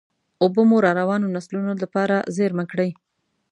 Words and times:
اوبه 0.43 0.61
مو 0.69 0.77
راروانو 0.85 1.33
نسلونو 1.35 1.73
دپاره 1.83 2.15
زېرمه 2.35 2.65
کړئ. 2.71 2.89